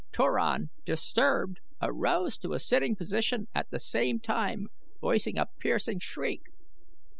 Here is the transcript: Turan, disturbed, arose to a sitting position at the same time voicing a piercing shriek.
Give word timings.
Turan, 0.11 0.71
disturbed, 0.83 1.59
arose 1.79 2.39
to 2.39 2.53
a 2.53 2.59
sitting 2.59 2.95
position 2.95 3.47
at 3.53 3.69
the 3.69 3.77
same 3.77 4.19
time 4.19 4.65
voicing 4.99 5.37
a 5.37 5.45
piercing 5.59 5.99
shriek. 5.99 6.41